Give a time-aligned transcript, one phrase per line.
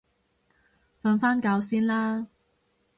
[1.03, 2.25] 瞓返覺先啦